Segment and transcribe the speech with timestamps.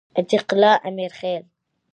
[0.17, 1.43] عتیق الله امرخیل